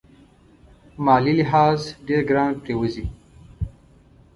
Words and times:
مالي 1.05 1.33
لحاظ 1.39 1.79
ډېر 2.07 2.21
ګران 2.29 2.51
پرېوزي. 2.63 3.05